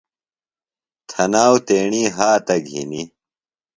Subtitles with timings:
[1.09, 3.07] تھناوۡ تیݨی ہاتہ گِھینیۡ